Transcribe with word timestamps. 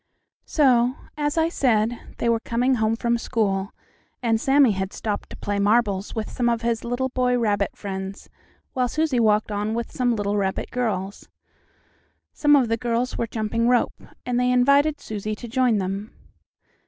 So, 0.47 0.95
as 1.15 1.37
I 1.37 1.47
said, 1.47 1.99
they 2.17 2.27
were 2.27 2.39
coming 2.39 2.73
home 2.81 2.95
from 2.95 3.19
school, 3.19 3.71
and 4.23 4.41
Sammie 4.41 4.71
had 4.71 4.93
stopped 4.93 5.29
to 5.29 5.35
play 5.37 5.59
marbles 5.59 6.15
with 6.15 6.27
some 6.31 6.49
of 6.49 6.63
his 6.63 6.83
little 6.83 7.09
boy 7.09 7.37
rabbit 7.37 7.75
friends, 7.77 8.27
while 8.73 8.87
Susie 8.87 9.19
walked 9.19 9.51
on 9.51 9.75
with 9.75 9.91
some 9.91 10.15
little 10.15 10.37
rabbit 10.37 10.71
girls. 10.71 11.29
Some 12.33 12.55
of 12.55 12.67
the 12.67 12.77
girls 12.77 13.15
were 13.19 13.27
jumping 13.27 13.67
rope, 13.67 14.01
and 14.25 14.39
they 14.39 14.51
invited 14.51 14.99
Susie 14.99 15.35
to 15.35 15.47
join 15.47 15.77
them. 15.77 16.11